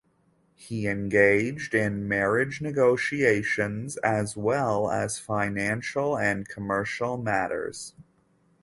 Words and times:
He 0.55 0.87
engaged 0.87 1.75
in 1.75 2.07
marriage 2.07 2.59
negotiations 2.59 3.97
as 3.97 4.35
well 4.35 4.89
as 4.89 5.19
financial 5.19 6.17
and 6.17 6.47
commercial 6.49 7.17
matters. 7.17 7.93